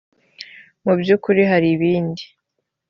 mu 0.83 0.93
by 0.99 1.07
ukuri 1.15 1.41
hari 1.51 1.67
ibindi 1.75 2.23